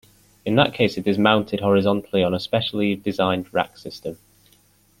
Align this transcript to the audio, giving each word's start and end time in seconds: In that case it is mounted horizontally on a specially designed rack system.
In 0.45 0.55
that 0.55 0.73
case 0.73 0.97
it 0.97 1.05
is 1.05 1.19
mounted 1.19 1.59
horizontally 1.59 2.23
on 2.23 2.33
a 2.33 2.39
specially 2.39 2.95
designed 2.95 3.53
rack 3.53 3.77
system. 3.77 4.17